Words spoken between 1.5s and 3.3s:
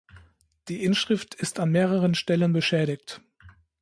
an mehreren Stellen beschädigt.